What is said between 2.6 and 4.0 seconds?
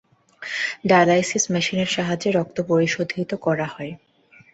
পরিশোধিত করা হয়।